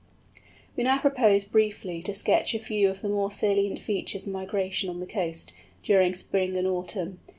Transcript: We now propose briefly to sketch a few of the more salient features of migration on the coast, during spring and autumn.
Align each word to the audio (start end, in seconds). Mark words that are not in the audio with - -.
We 0.75 0.83
now 0.83 0.97
propose 0.97 1.45
briefly 1.45 2.01
to 2.01 2.13
sketch 2.15 2.55
a 2.55 2.59
few 2.59 2.89
of 2.89 3.01
the 3.03 3.09
more 3.09 3.29
salient 3.29 3.77
features 3.77 4.25
of 4.25 4.33
migration 4.33 4.89
on 4.89 4.99
the 4.99 5.05
coast, 5.05 5.53
during 5.83 6.15
spring 6.15 6.57
and 6.57 6.65
autumn. 6.65 7.19